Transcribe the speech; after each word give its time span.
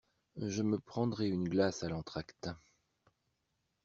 Je 0.37 0.63
me 0.63 0.79
prendrai 0.79 1.29
une 1.29 1.47
glace 1.47 1.83
à 1.83 1.89
l'entracte. 1.89 2.49